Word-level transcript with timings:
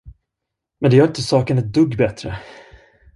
Men 0.81 0.91
det 0.91 0.97
gör 0.97 1.07
inte 1.07 1.21
saken 1.21 1.57
ett 1.57 1.73
dugg 1.73 1.97
bättre! 1.97 2.39